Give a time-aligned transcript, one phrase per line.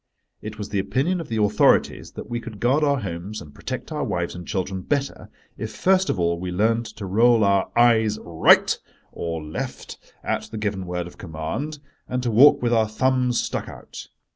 [0.41, 3.91] It was the opinion of the authorities that we could guard our homes and protect
[3.91, 8.17] our wives and children better if first of all we learned to roll our "eyes
[8.23, 8.75] right"
[9.11, 11.77] or left at the given word of command,
[12.09, 14.07] and to walk with our thumbs stuck out.